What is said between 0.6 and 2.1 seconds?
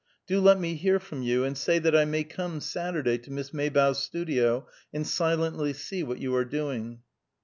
hear from you, and say that I